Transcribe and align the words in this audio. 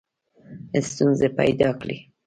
ستونزي 0.89 1.27
پیدا 1.37 1.69
کړې. 1.81 1.97